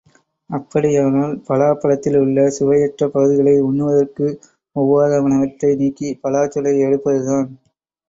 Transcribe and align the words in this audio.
அப்படியானால், 0.49 1.35
பலாப்பழத்தில் 1.47 2.17
உள்ள 2.17 2.47
சுவையற்ற 2.49 3.09
பகுதிகளை 3.09 3.55
உண்ணுதற்கு 3.61 4.27
ஒவ்வாதனவற்றை 4.75 5.73
நீக்கிப் 5.77 6.21
பலாச் 6.23 6.53
சுளையை 6.53 6.85
எடுப்பதுதான். 6.87 7.49